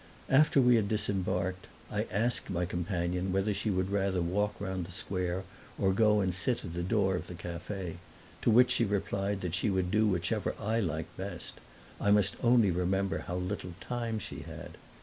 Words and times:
After 0.31 0.59
we 0.59 0.77
had 0.77 0.87
disembarked 0.89 1.67
I 1.91 2.07
asked 2.09 2.49
my 2.49 2.65
companion 2.65 3.31
whether 3.31 3.53
she 3.53 3.69
would 3.69 3.91
rather 3.91 4.19
walk 4.19 4.55
round 4.59 4.87
the 4.87 4.91
square 4.91 5.43
or 5.77 5.93
go 5.93 6.21
and 6.21 6.33
sit 6.33 6.65
at 6.65 6.73
the 6.73 6.81
door 6.81 7.15
of 7.15 7.27
the 7.27 7.35
cafe; 7.35 7.97
to 8.41 8.49
which 8.49 8.71
she 8.71 8.83
replied 8.83 9.41
that 9.41 9.53
she 9.53 9.69
would 9.69 9.91
do 9.91 10.07
whichever 10.07 10.55
I 10.59 10.79
liked 10.79 11.15
best 11.17 11.59
I 11.99 12.09
must 12.09 12.35
only 12.41 12.71
remember 12.71 13.17
again 13.17 13.27
how 13.27 13.35
little 13.35 13.73
time 13.79 14.17
she 14.17 14.39
had. 14.39 14.79